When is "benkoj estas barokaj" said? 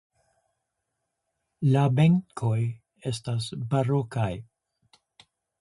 1.99-4.29